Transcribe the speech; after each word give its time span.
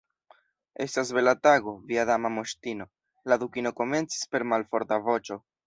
"Estas 0.85 1.09
bela 1.17 1.33
tago, 1.47 1.73
via 1.91 2.07
Dama 2.11 2.33
Moŝtino," 2.39 2.89
la 3.33 3.39
Dukino 3.45 3.75
komencis 3.83 4.27
per 4.35 4.51
malforta 4.57 5.03
voĉo. 5.09 5.43